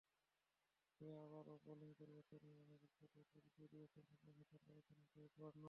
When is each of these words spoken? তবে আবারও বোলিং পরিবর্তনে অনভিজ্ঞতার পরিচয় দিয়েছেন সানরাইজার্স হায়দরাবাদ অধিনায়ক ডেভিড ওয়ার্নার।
তবে 1.01 1.13
আবারও 1.25 1.55
বোলিং 1.65 1.89
পরিবর্তনে 1.99 2.49
অনভিজ্ঞতার 2.61 3.25
পরিচয় 3.33 3.67
দিয়েছেন 3.73 4.03
সানরাইজার্স 4.11 4.51
হায়দরাবাদ 4.51 4.83
অধিনায়ক 4.83 5.11
ডেভিড 5.15 5.39
ওয়ার্নার। 5.39 5.59